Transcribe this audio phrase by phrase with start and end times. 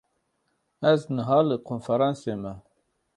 [0.91, 2.53] Ez niha li konferansê me.